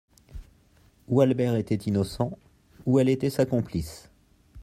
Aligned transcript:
Ou 1.09 1.21
Albert 1.21 1.57
était 1.57 1.75
innocent, 1.75 2.31
ou 2.87 2.97
elle 2.97 3.07
était 3.09 3.29
sa 3.29 3.45
complice. 3.45 4.09